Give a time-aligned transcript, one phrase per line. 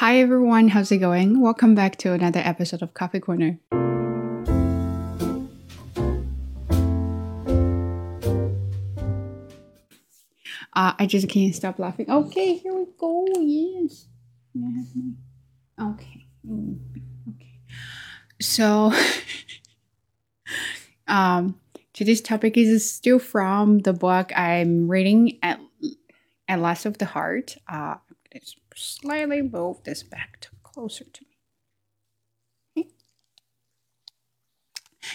[0.00, 1.42] Hi everyone, how's it going?
[1.42, 3.58] Welcome back to another episode of Coffee Corner.
[10.72, 12.10] Uh, I just can't stop laughing.
[12.10, 13.26] Okay, here we go.
[13.40, 14.06] Yes.
[15.78, 16.26] Okay.
[16.48, 16.78] Mm,
[17.28, 17.58] okay.
[18.40, 18.94] So,
[21.08, 21.60] um,
[21.92, 25.60] today's topic is still from the book I'm reading at
[26.48, 27.58] Atlas of the Heart.
[27.68, 27.96] Uh,
[28.80, 31.24] slightly move this back to closer to
[32.76, 32.84] me.
[32.84, 32.90] Okay.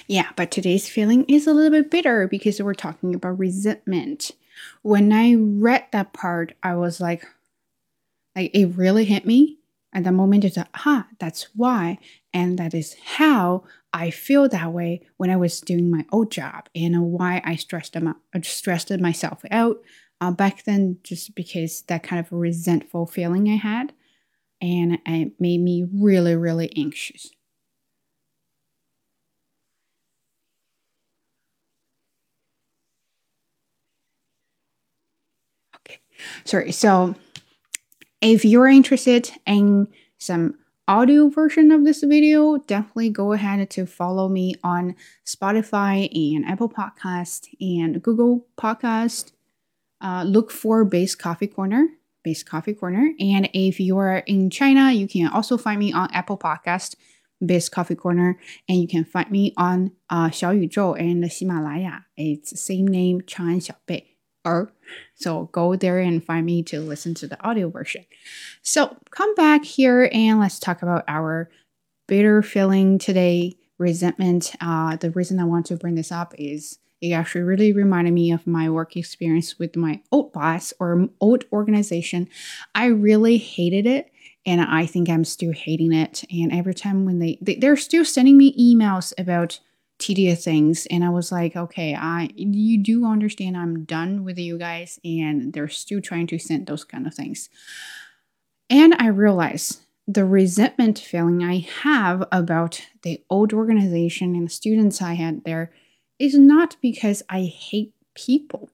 [0.08, 4.32] Yeah, but today's feeling is a little bit bitter because we're talking about resentment
[4.82, 7.26] when I read that part, I was like,
[8.36, 9.60] like it really hit me.
[9.94, 12.00] At the moment, it's like, ah, that's why.
[12.34, 16.68] And that is how I feel that way when I was doing my old job
[16.76, 19.82] and why I stressed them out, stressed myself out
[20.22, 23.94] uh, back then, just because that kind of resentful feeling I had.
[24.62, 27.32] And it made me really, really anxious.
[35.76, 36.00] Okay,
[36.46, 36.72] sorry.
[36.72, 37.16] So
[38.22, 40.56] if you're interested in some
[40.88, 46.70] audio version of this video, definitely go ahead to follow me on Spotify and Apple
[46.70, 49.32] Podcast and Google Podcast
[50.01, 51.89] Uh, look for Base Coffee Corner,
[52.25, 53.13] Base Coffee Corner.
[53.19, 56.97] And if you're in China, you can also find me on Apple Podcast,
[57.45, 62.07] Base Coffee Corner, and you can find me on uh, 小宇宙 and Himalaya.
[62.17, 64.11] It's the same name, 长安小贝。
[64.45, 64.73] or
[65.15, 68.05] so go there and find me to listen to the audio version.
[68.63, 71.51] So come back here and let's talk about our
[72.09, 74.55] bitter feeling today, resentment.
[74.61, 78.32] Uh, the reason I want to bring this up is it actually really reminded me
[78.32, 82.30] of my work experience with my old boss or old organization.
[82.74, 84.12] I really hated it
[84.46, 86.24] and I think I'm still hating it.
[86.32, 89.60] And every time when they, they they're still sending me emails about
[89.98, 94.58] tedious things and i was like okay i you do understand i'm done with you
[94.58, 97.50] guys and they're still trying to send those kind of things
[98.70, 105.02] and i realized the resentment feeling i have about the old organization and the students
[105.02, 105.72] i had there
[106.20, 108.70] is not because i hate people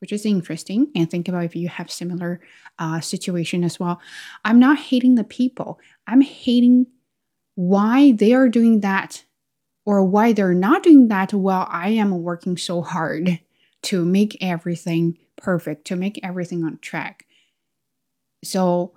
[0.00, 2.40] which is interesting and think about if you have similar
[2.78, 4.00] uh, situation as well
[4.44, 6.86] i'm not hating the people i'm hating
[7.54, 9.24] why they are doing that
[9.84, 13.40] or why they're not doing that while I am working so hard
[13.82, 17.26] to make everything perfect, to make everything on track.
[18.44, 18.92] So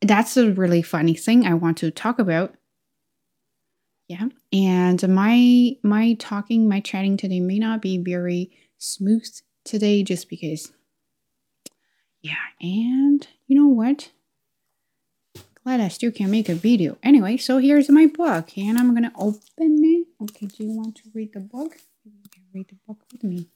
[0.00, 2.54] that's a really funny thing I want to talk about.
[4.08, 4.28] Yeah.
[4.52, 9.26] And my my talking, my chatting today may not be very smooth
[9.64, 10.72] today just because
[12.20, 14.10] yeah, and you know what?
[15.64, 16.98] glad I still can make a video.
[17.02, 19.40] Anyway, so here's my book and I'm gonna open
[19.82, 20.06] it.
[20.22, 21.78] Okay, do you want to read the book?
[22.04, 23.48] You can read the book with me.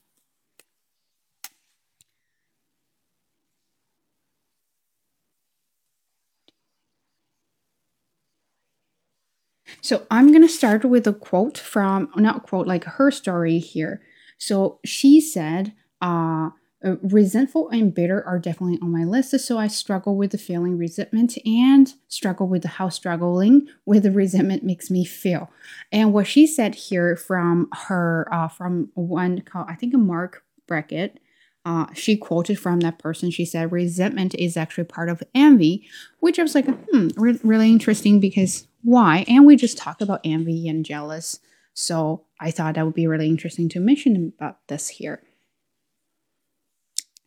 [9.81, 14.01] So I'm going to start with a quote from, not quote, like her story here.
[14.37, 16.49] So she said, uh,
[16.83, 19.37] uh, resentful and bitter are definitely on my list.
[19.39, 24.63] So I struggle with the feeling resentment and struggle with how struggling with the resentment
[24.63, 25.51] makes me feel.
[25.91, 30.43] And what she said here from her, uh, from one called, I think, a Marc
[30.67, 31.19] Brackett,
[31.65, 33.29] uh, she quoted from that person.
[33.29, 35.85] She said, resentment is actually part of envy,
[36.21, 39.25] which I was like, hmm, re- really interesting because why?
[39.27, 41.39] And we just talk about envy and jealous.
[41.73, 45.23] So I thought that would be really interesting to mention about this here.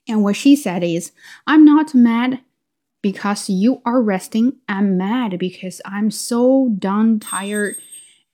[0.09, 1.13] And what she said is,
[1.47, 2.41] I'm not mad
[3.03, 4.57] because you are resting.
[4.69, 7.77] I'm mad because I'm so done, tired,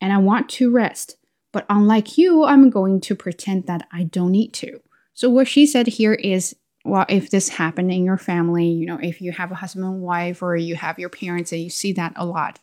[0.00, 1.16] and I want to rest.
[1.52, 4.80] But unlike you, I'm going to pretend that I don't need to.
[5.14, 6.54] So, what she said here is,
[6.84, 10.00] well, if this happened in your family, you know, if you have a husband and
[10.00, 12.60] wife or you have your parents and you see that a lot,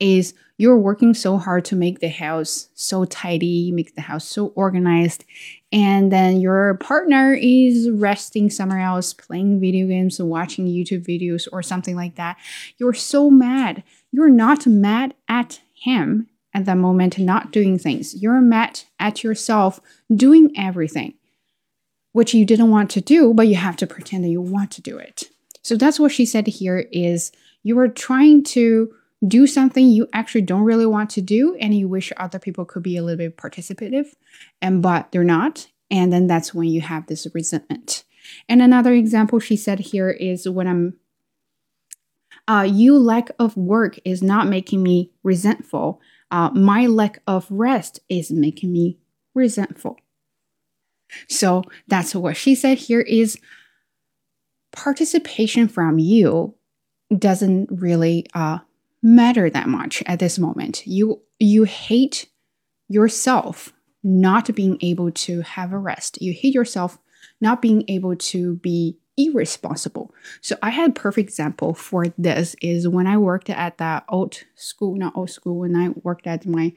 [0.00, 4.48] is you're working so hard to make the house so tidy, make the house so
[4.48, 5.24] organized,
[5.70, 11.62] and then your partner is resting somewhere else, playing video games, watching YouTube videos, or
[11.62, 12.36] something like that.
[12.78, 13.84] You're so mad.
[14.10, 18.20] You're not mad at him at that moment, not doing things.
[18.20, 19.80] You're mad at yourself
[20.12, 21.14] doing everything,
[22.12, 24.82] which you didn't want to do, but you have to pretend that you want to
[24.82, 25.24] do it.
[25.62, 27.30] So that's what she said here is
[27.62, 28.94] you are trying to
[29.26, 32.82] do something you actually don't really want to do and you wish other people could
[32.82, 34.14] be a little bit participative
[34.62, 38.04] and but they're not and then that's when you have this resentment
[38.48, 40.94] and another example she said here is when i'm
[42.48, 46.00] Uh, you lack of work is not making me resentful.
[46.30, 48.96] Uh, my lack of rest is making me
[49.34, 49.96] resentful.
[51.28, 53.38] So that's what she said here is
[54.72, 56.54] participation from you
[57.16, 58.58] doesn't really uh,
[59.02, 60.86] matter that much at this moment.
[60.86, 62.28] You you hate
[62.88, 63.72] yourself
[64.02, 66.20] not being able to have a rest.
[66.22, 66.98] You hate yourself
[67.40, 70.14] not being able to be irresponsible.
[70.40, 74.38] So I had a perfect example for this is when I worked at that old
[74.54, 76.72] school, not old school, when I worked at my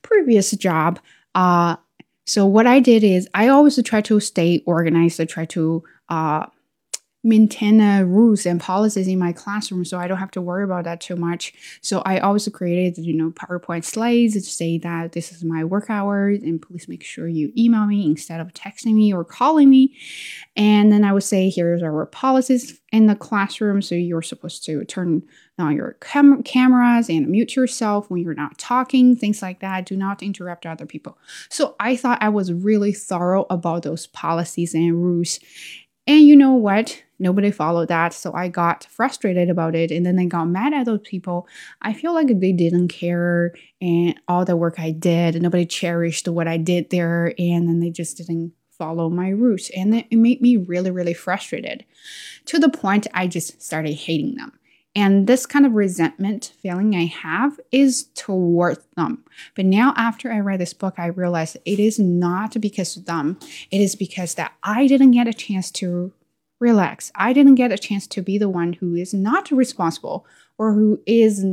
[0.00, 0.98] previous job.
[1.34, 1.76] Uh,
[2.24, 5.20] so what I did is I always try to stay organized.
[5.20, 6.46] I try to uh,
[7.24, 10.84] maintain uh, rules and policies in my classroom so I don't have to worry about
[10.84, 11.52] that too much.
[11.80, 15.88] So I also created, you know, PowerPoint slides to say that this is my work
[15.88, 19.96] hours and please make sure you email me instead of texting me or calling me.
[20.56, 23.82] And then I would say, here's our policies in the classroom.
[23.82, 25.22] So you're supposed to turn
[25.58, 29.86] on your cam- cameras and mute yourself when you're not talking, things like that.
[29.86, 31.18] Do not interrupt other people.
[31.48, 35.38] So I thought I was really thorough about those policies and rules.
[36.06, 37.02] And you know what?
[37.18, 38.12] Nobody followed that.
[38.12, 39.92] So I got frustrated about it.
[39.92, 41.46] And then I got mad at those people.
[41.80, 45.40] I feel like they didn't care and all the work I did.
[45.40, 47.32] Nobody cherished what I did there.
[47.38, 49.70] And then they just didn't follow my rules.
[49.76, 51.84] And it made me really, really frustrated
[52.46, 54.52] to the point I just started hating them.
[54.94, 59.24] And this kind of resentment feeling I have is towards them.
[59.54, 63.38] But now, after I read this book, I realized it is not because of them.
[63.70, 66.12] It is because that I didn't get a chance to
[66.60, 67.10] relax.
[67.14, 70.26] I didn't get a chance to be the one who is not responsible
[70.58, 71.44] or who is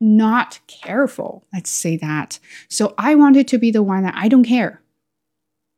[0.00, 1.44] not careful.
[1.52, 2.38] Let's say that.
[2.68, 4.80] So I wanted to be the one that I don't care,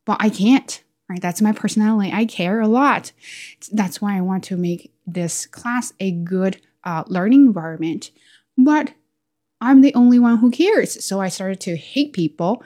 [0.04, 0.82] but I can't.
[1.08, 1.22] Right?
[1.22, 2.12] That's my personality.
[2.12, 3.12] I care a lot.
[3.72, 8.10] That's why I want to make this class a good uh, learning environment,
[8.56, 8.92] but
[9.60, 11.04] I'm the only one who cares.
[11.04, 12.62] So I started to hate people.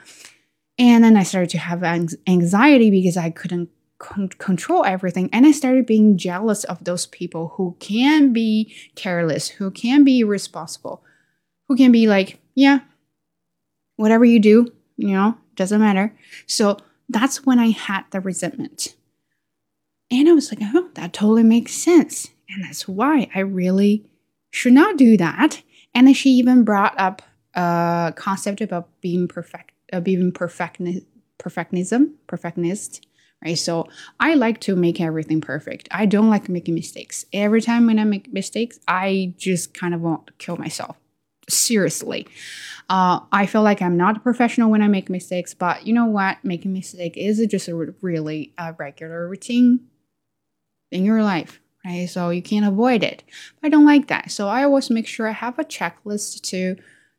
[0.77, 3.69] And then I started to have anxiety because I couldn't
[3.99, 5.29] con- control everything.
[5.31, 10.19] And I started being jealous of those people who can be careless, who can be
[10.19, 11.03] irresponsible,
[11.67, 12.79] who can be like, yeah,
[13.95, 16.15] whatever you do, you know, doesn't matter.
[16.47, 16.77] So
[17.13, 18.95] that's when I had the resentment.
[20.11, 22.29] And I was like, oh, that totally makes sense.
[22.49, 24.05] And that's why I really
[24.51, 25.61] should not do that.
[25.95, 27.21] And then she even brought up
[27.55, 31.05] a concept about being perfect, uh, being perfecti-
[31.39, 33.05] perfectionism, perfectionist,
[33.43, 33.57] right?
[33.57, 33.87] So
[34.19, 35.87] I like to make everything perfect.
[35.91, 37.25] I don't like making mistakes.
[37.33, 40.97] Every time when I make mistakes, I just kind of want to kill myself.
[41.49, 42.27] Seriously.
[42.89, 46.05] Uh, I feel like I'm not a professional when I make mistakes, but you know
[46.05, 46.43] what?
[46.43, 49.87] Making mistake is just a really a regular routine
[50.91, 52.09] in your life right?
[52.09, 53.23] So you can't avoid it.
[53.61, 54.31] But I don't like that.
[54.31, 56.75] So I always make sure I have a checklist to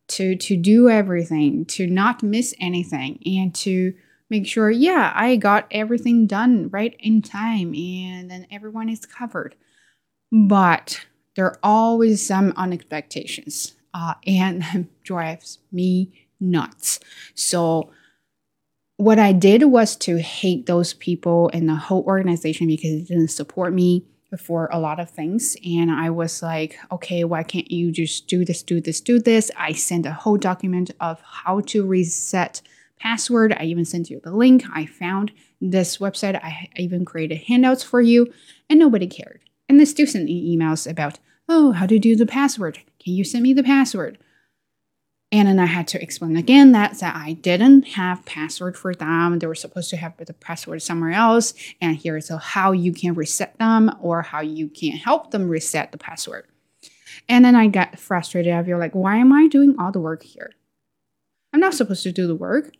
[0.07, 3.95] to to do everything, to not miss anything, and to
[4.29, 9.55] make sure, yeah, I got everything done right in time, and then everyone is covered.
[10.31, 11.07] But
[11.37, 17.01] there are always some unexpectations, uh, and drives me nuts.
[17.35, 17.91] So
[18.97, 23.29] what I did was to hate those people and the whole organization because it didn't
[23.29, 24.05] support me
[24.39, 25.57] for a lot of things.
[25.65, 29.51] And I was like, okay, why can't you just do this, do this, do this?
[29.57, 32.61] I sent a whole document of how to reset
[32.99, 33.55] password.
[33.59, 34.65] I even sent you the link.
[34.73, 36.37] I found this website.
[36.43, 38.33] I even created handouts for you,
[38.69, 39.41] and nobody cared.
[39.69, 42.79] And they still sent me emails about, oh, how to do the password.
[42.99, 44.19] Can you send me the password?
[45.33, 49.41] And then I had to explain again that, that I didn't have password for them.
[49.41, 51.55] They were supposed to have the password somewhere else.
[51.81, 55.99] And here's how you can reset them or how you can help them reset the
[55.99, 56.47] password.
[57.29, 58.53] And then I got frustrated.
[58.53, 60.53] I feel like, why am I doing all the work here?
[61.53, 62.73] I'm not supposed to do the work.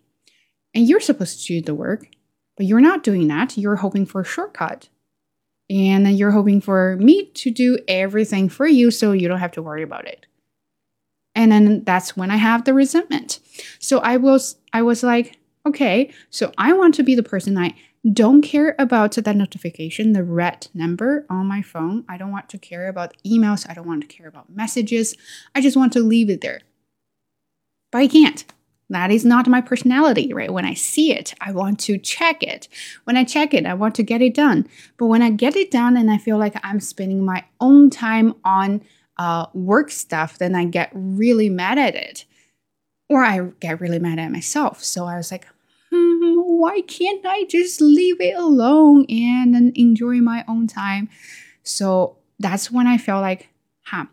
[0.75, 2.07] And you're supposed to do the work,
[2.57, 3.57] but you're not doing that.
[3.57, 4.89] You're hoping for a shortcut.
[5.71, 9.53] And then you're hoping for me to do everything for you so you don't have
[9.53, 10.27] to worry about it.
[11.35, 13.41] And then that's when i have the resentment.
[13.79, 17.75] So i was i was like okay so i want to be the person i
[18.13, 22.05] don't care about that notification the red number on my phone.
[22.07, 23.69] I don't want to care about emails.
[23.69, 25.17] I don't want to care about messages.
[25.55, 26.61] I just want to leave it there.
[27.91, 28.45] But i can't
[28.91, 30.53] that is not my personality, right?
[30.53, 32.69] When I see it, I want to check it.
[33.05, 34.69] When I check it, I want to get it done.
[34.99, 38.35] But when I get it done and I feel like I'm spending my own time
[38.45, 38.83] on
[39.19, 42.25] uh, work stuff, then I get really mad at it.
[43.09, 44.83] Or I get really mad at myself.
[44.83, 45.47] So I was like,
[45.91, 51.09] hmm, why can't I just leave it alone and enjoy my own time?
[51.63, 53.49] So that's when I felt like,
[53.83, 54.07] huh,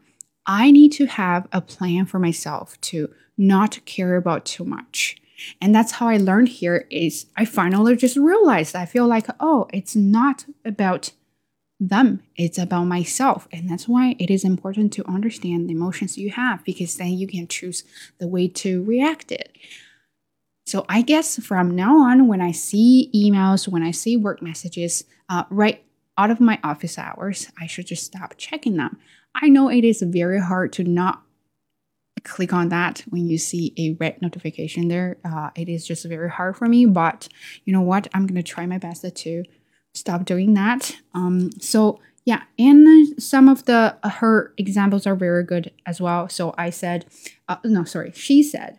[0.45, 5.17] I need to have a plan for myself to not care about too much.
[5.59, 9.67] And that's how I learned here is I finally just realized I feel like, oh,
[9.73, 11.11] it's not about
[11.79, 13.47] them, it's about myself.
[13.51, 17.27] And that's why it is important to understand the emotions you have because then you
[17.27, 17.83] can choose
[18.19, 19.57] the way to react it.
[20.67, 25.05] So I guess from now on, when I see emails, when I see work messages,
[25.27, 25.83] uh, right
[26.21, 28.99] out of my office hours, I should just stop checking them.
[29.33, 31.23] I know it is very hard to not
[32.23, 35.17] click on that when you see a red notification there.
[35.25, 37.27] Uh, it is just very hard for me, but
[37.65, 38.07] you know what?
[38.13, 39.43] I'm gonna try my best to
[39.95, 40.95] stop doing that.
[41.15, 46.29] Um, so yeah, and some of the uh, her examples are very good as well.
[46.29, 47.05] So I said,
[47.49, 48.77] uh, no, sorry, she said,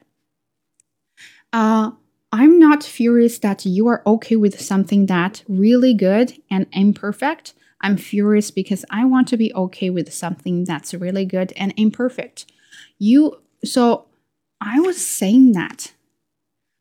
[1.53, 1.91] uh,
[2.33, 7.53] I'm not furious that you are okay with something that really good and imperfect.
[7.83, 12.51] I'm furious because I want to be okay with something that's really good and imperfect.
[12.99, 14.07] You so
[14.61, 15.93] I was saying that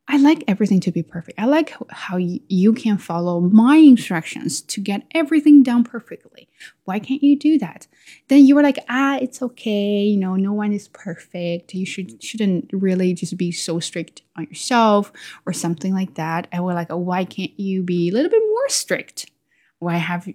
[0.07, 1.39] I like everything to be perfect.
[1.39, 6.49] I like how you can follow my instructions to get everything done perfectly.
[6.83, 7.87] Why can't you do that?
[8.27, 10.03] Then you were like, ah, it's okay.
[10.03, 11.73] You know, no one is perfect.
[11.73, 15.13] You should shouldn't really just be so strict on yourself
[15.45, 16.47] or something like that.
[16.51, 19.31] And we're like, oh, why can't you be a little bit more strict?
[19.79, 20.27] Why have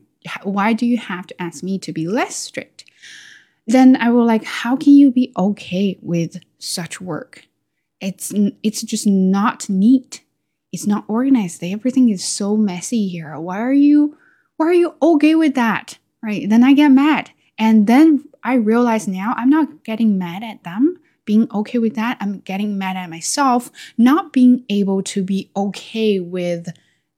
[0.43, 2.85] why do you have to ask me to be less strict?
[3.67, 7.47] Then I will like, how can you be okay with such work?
[8.01, 10.23] It's it's just not neat.
[10.73, 11.63] It's not organized.
[11.63, 13.39] Everything is so messy here.
[13.39, 14.17] Why are you
[14.57, 15.99] why are you okay with that?
[16.23, 16.49] Right?
[16.49, 17.31] Then i get mad.
[17.59, 20.99] And then i realize now i'm not getting mad at them.
[21.25, 26.21] Being okay with that i'm getting mad at myself not being able to be okay
[26.21, 26.69] with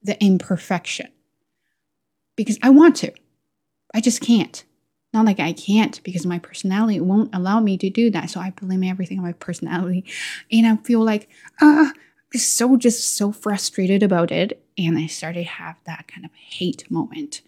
[0.03, 1.09] the imperfection.
[2.37, 3.13] Because i want to.
[3.95, 4.65] I just can't
[5.19, 8.31] not like I can't because my personality won't allow me to do that.
[8.31, 10.05] So I blame everything on my personality.
[10.51, 11.29] And I feel like,
[11.61, 11.91] uh,
[12.35, 14.63] so just so frustrated about it.
[14.77, 17.43] And I started to have that kind of hate moment.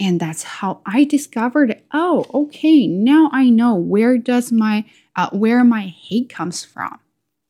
[0.00, 4.84] And that's how I discovered, oh, okay, now I know where does my
[5.16, 7.00] uh, where my hate comes from.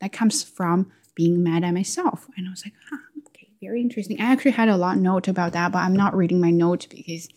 [0.01, 2.27] That comes from being mad at myself.
[2.37, 2.97] And I was like, huh,
[3.27, 4.19] okay, very interesting.
[4.19, 7.29] I actually had a lot note about that, but I'm not reading my note because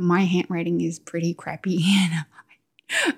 [0.00, 2.24] my handwriting is pretty crappy and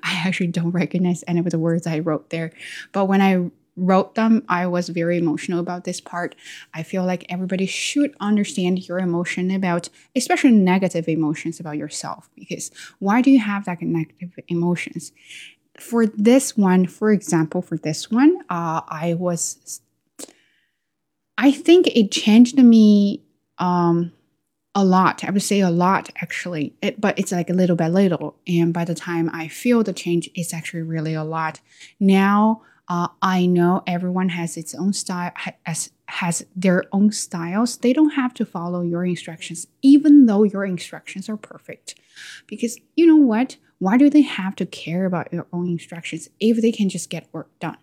[0.03, 2.53] I actually don't recognize any of the words I wrote there.
[2.93, 6.35] But when I wrote them, I was very emotional about this part.
[6.75, 12.71] I feel like everybody should understand your emotion about, especially negative emotions about yourself, because
[12.99, 15.13] why do you have that negative emotions?
[15.79, 19.81] For this one, for example, for this one, uh, I was,
[21.39, 23.23] I think it changed me.
[23.59, 24.13] Um,
[24.75, 25.23] a lot.
[25.25, 28.37] I would say a lot actually, it, but it's like a little by little.
[28.47, 31.61] And by the time I feel the change, it's actually really a lot.
[32.01, 35.33] Now uh, I know everyone has its own style,
[35.65, 37.77] has, has their own styles.
[37.77, 41.95] They don't have to follow your instructions, even though your instructions are perfect.
[42.47, 43.57] Because you know what?
[43.79, 47.29] Why do they have to care about your own instructions if they can just get
[47.33, 47.79] work done?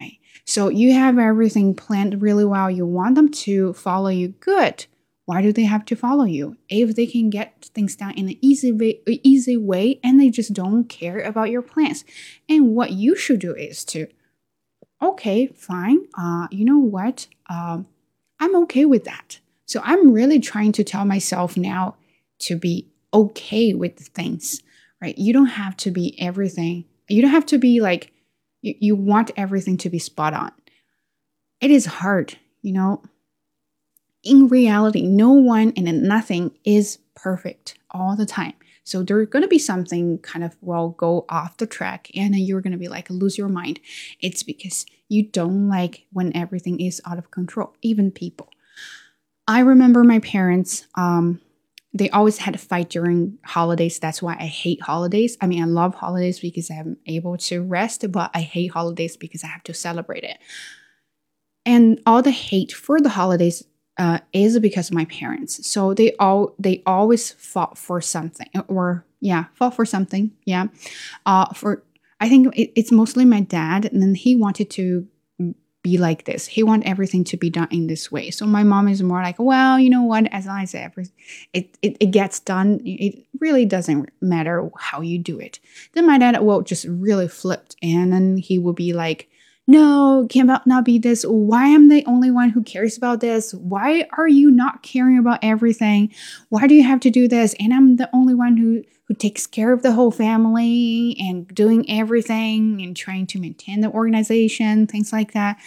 [0.00, 0.18] Right?
[0.44, 2.70] So you have everything planned really well.
[2.70, 4.86] You want them to follow you good
[5.24, 6.56] why do they have to follow you?
[6.68, 10.52] If they can get things done in an easy way, easy way and they just
[10.52, 12.04] don't care about your plans.
[12.48, 14.08] And what you should do is to
[15.00, 17.26] okay fine uh you know what?
[17.48, 17.86] Um
[18.40, 19.38] i'm okay with that.
[19.66, 21.96] So i'm really trying to tell myself now
[22.40, 24.62] to be okay with things
[25.00, 25.18] right?
[25.18, 26.84] You don't have to be everything.
[27.08, 28.12] You don't have to be like
[28.60, 30.52] you, you want everything to be spot on.
[31.60, 33.02] It is hard you know
[34.22, 38.54] in reality, no one and nothing is perfect all the time.
[38.84, 42.60] So there's going to be something kind of well go off the track and you're
[42.60, 43.80] going to be like lose your mind.
[44.20, 48.48] It's because you don't like when everything is out of control, even people.
[49.46, 51.40] I remember my parents um
[51.94, 53.98] they always had a fight during holidays.
[53.98, 55.36] That's why I hate holidays.
[55.42, 59.44] I mean, I love holidays because I'm able to rest, but I hate holidays because
[59.44, 60.38] I have to celebrate it.
[61.66, 63.62] And all the hate for the holidays
[64.02, 65.64] uh, is because of my parents.
[65.64, 70.32] So they all they always fought for something, or yeah, fought for something.
[70.44, 70.66] Yeah,
[71.24, 71.84] uh, for
[72.20, 75.06] I think it, it's mostly my dad, and then he wanted to
[75.82, 76.48] be like this.
[76.48, 78.30] He wanted everything to be done in this way.
[78.30, 80.32] So my mom is more like, well, you know what?
[80.32, 80.92] As long as it,
[81.52, 85.58] it, it, it gets done, it really doesn't matter how you do it.
[85.92, 89.28] Then my dad will just really flipped, and then he will be like,
[89.66, 91.22] no, can not not be this.
[91.22, 93.54] Why am I the only one who cares about this?
[93.54, 96.12] Why are you not caring about everything?
[96.48, 97.54] Why do you have to do this?
[97.60, 101.88] And I'm the only one who who takes care of the whole family and doing
[101.88, 105.58] everything and trying to maintain the organization, things like that.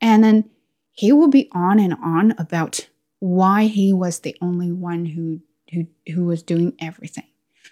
[0.00, 0.50] And then
[0.92, 2.88] he will be on and on about
[3.18, 5.40] why he was the only one who
[5.72, 7.26] who who was doing everything.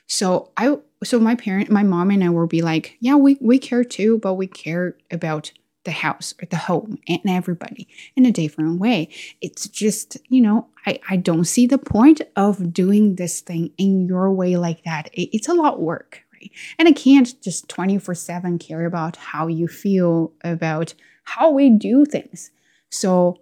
[0.07, 3.59] So I so my parent, my mom and I will be like, yeah, we we
[3.59, 5.53] care too, but we care about
[5.85, 9.09] the house or the home and everybody in a different way.
[9.41, 14.07] It's just, you know, I, I don't see the point of doing this thing in
[14.07, 15.11] your way like that.
[15.13, 16.51] It, it's a lot of work, right?
[16.79, 20.95] And I can't just 24 7 care about how you feel about
[21.25, 22.51] how we do things.
[22.91, 23.41] So,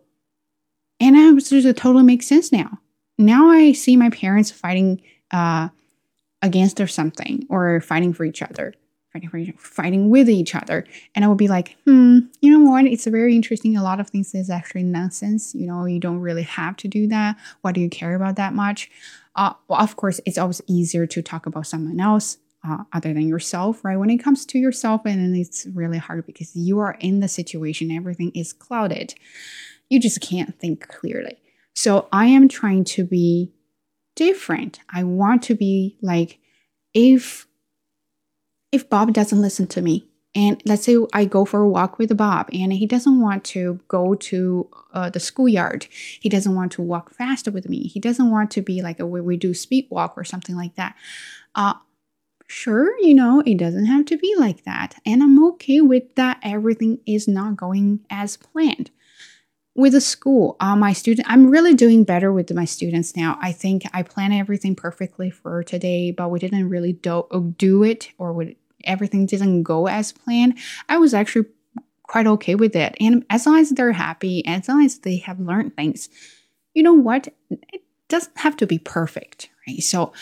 [0.99, 2.79] and it just totally makes sense now.
[3.19, 5.69] Now I see my parents fighting uh,
[6.43, 8.75] against or something or fighting for each other
[9.13, 10.87] fighting for each, fighting with each other.
[11.15, 12.87] And i would be like hmm you know what?
[12.87, 13.77] It's very interesting.
[13.77, 15.55] A lot of things is actually nonsense.
[15.55, 17.37] You know you don't really have to do that.
[17.63, 18.91] Why do you care about that much?
[19.37, 23.29] Uh, well of course it's always easier to talk about someone else uh, other than
[23.29, 23.97] yourself right?
[23.97, 27.29] When it comes to yourself and then it's really hard because you are in the
[27.29, 27.91] situation.
[27.91, 29.15] Everything is clouded.
[29.89, 31.39] You just can't think clearly.
[31.75, 33.53] So i am trying to be
[34.15, 36.39] different i want to be like
[36.95, 37.47] if
[38.73, 42.17] if Bob doesn't listen to me, and let's say I go for a walk with
[42.17, 45.89] Bob and he doesn't want to go to uh, the schoolyard,
[46.21, 49.07] he doesn't want to walk faster with me, he doesn't want to be like a
[49.07, 50.95] we do speed walk or something like that.
[51.55, 51.75] Uh,
[52.47, 54.95] sure, you know, it doesn't have to be like that.
[55.05, 56.39] And I'm okay with that.
[56.43, 58.91] Everything is not going as planned.
[59.77, 63.39] With the school, uh, my student, I'm really doing better with my students now.
[63.41, 68.11] I think I plan everything perfectly for today, but we didn't really do, do it
[68.19, 68.35] or
[68.85, 70.59] everything didn't go as planned,
[70.89, 71.47] I was actually
[72.03, 72.97] quite okay with it.
[73.01, 76.09] And as long as they're happy, as long as they have learned things,
[76.75, 77.29] you know what?
[77.51, 79.83] It doesn't have to be perfect, right?
[79.83, 80.13] So,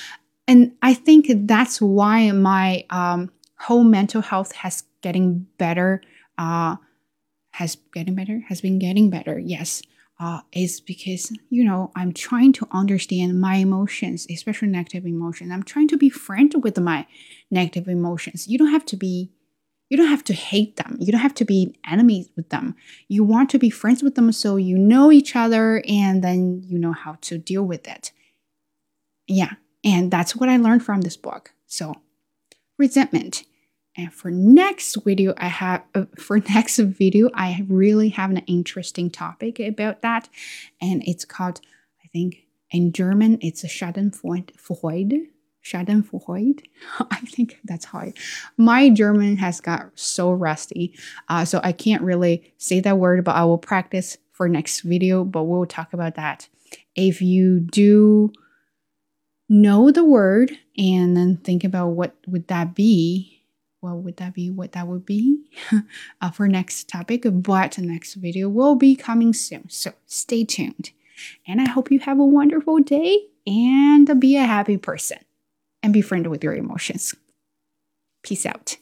[0.46, 6.02] and I think that's why my um, whole mental health has getting better.
[6.36, 6.76] Uh,
[7.52, 8.42] has getting better.
[8.48, 9.38] Has been getting better.
[9.38, 9.82] Yes.
[10.20, 15.52] Uh, is because you know i'm trying to understand my emotions especially negative emotions.
[15.52, 17.06] I'm trying to be friends with my
[17.52, 18.48] negative emotions.
[18.48, 19.30] You don't have to be
[19.90, 20.96] you don't have to hate them.
[20.98, 22.74] You don't have to be enemies with them.
[23.06, 26.80] You want to be friends with them so you know each other and then you
[26.80, 28.10] know how to deal with it.
[29.28, 29.52] Yeah
[29.84, 31.52] and that's what i learned from this book.
[31.66, 31.96] So
[32.78, 33.44] resentment
[33.98, 39.10] and for next video, I have uh, for next video, I really have an interesting
[39.10, 40.28] topic about that,
[40.80, 41.60] and it's called
[42.02, 45.26] I think in German it's a Schadenfreude.
[45.64, 46.62] Schadenfreude.
[47.10, 48.14] I think that's how I,
[48.56, 50.96] my German has got so rusty,
[51.28, 55.24] uh, so I can't really say that word, but I will practice for next video.
[55.24, 56.48] But we'll talk about that.
[56.94, 58.32] If you do
[59.48, 63.37] know the word and then think about what would that be
[63.80, 65.38] what would that be what that would be
[66.20, 69.68] uh, for next topic but the next video will be coming soon.
[69.68, 70.90] So stay tuned.
[71.46, 75.18] And i hope you have a wonderful day and be a happy person
[75.82, 77.14] and be friendly with your emotions.
[78.22, 78.76] Peace out